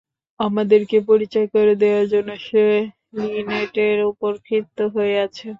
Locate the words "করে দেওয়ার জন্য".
1.55-2.29